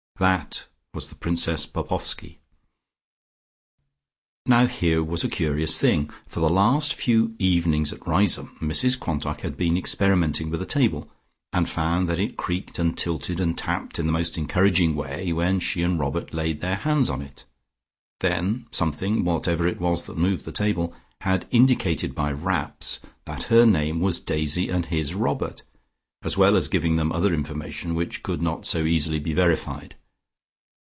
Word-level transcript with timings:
That 0.19 0.67
was 0.93 1.07
the 1.07 1.15
Princess 1.15 1.65
Popoffski. 1.65 2.37
Now 4.45 4.67
here 4.67 5.01
was 5.03 5.23
a 5.23 5.27
curious 5.27 5.79
thing. 5.79 6.11
For 6.27 6.39
the 6.41 6.49
last 6.51 6.93
few 6.93 7.33
evenings 7.39 7.91
at 7.91 8.05
Riseholme, 8.05 8.55
Mrs 8.59 8.99
Quantock 8.99 9.41
had 9.41 9.57
been 9.57 9.75
experimenting 9.79 10.51
with 10.51 10.61
a 10.61 10.65
table, 10.67 11.09
and 11.51 11.67
found 11.67 12.07
that 12.07 12.19
it 12.19 12.37
creaked 12.37 12.77
and 12.77 12.95
tilted 12.95 13.39
and 13.39 13.57
tapped 13.57 13.97
in 13.97 14.05
the 14.05 14.11
most 14.11 14.37
encouraging 14.37 14.93
way 14.95 15.33
when 15.33 15.59
she 15.59 15.81
and 15.81 15.97
Robert 15.99 16.31
laid 16.35 16.61
their 16.61 16.75
hands 16.75 17.09
on 17.09 17.23
it. 17.23 17.45
Then 18.19 18.67
something 18.69 19.23
whatever 19.23 19.65
it 19.67 19.81
was 19.81 20.05
that 20.05 20.19
moved 20.19 20.45
the 20.45 20.51
table 20.51 20.93
had 21.21 21.47
indicated 21.49 22.13
by 22.13 22.31
raps 22.31 22.99
that 23.25 23.45
her 23.45 23.65
name 23.65 23.99
was 23.99 24.19
Daisy 24.19 24.69
and 24.69 24.85
his 24.85 25.15
Robert, 25.15 25.63
as 26.21 26.37
well 26.37 26.55
as 26.55 26.67
giving 26.67 26.95
them 26.95 27.11
other 27.11 27.33
information, 27.33 27.95
which 27.95 28.21
could 28.21 28.43
not 28.43 28.67
so 28.67 28.85
easily 28.85 29.17
be 29.19 29.33
verified. 29.33 29.95